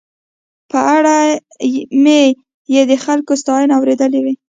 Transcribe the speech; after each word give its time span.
په 0.71 0.79
اړه 0.95 1.15
مې 2.03 2.21
یې 2.73 2.81
د 2.89 2.91
خلکو 3.05 3.33
ستاينې 3.41 3.73
اورېدلې 3.77 4.19
وې. 4.25 4.33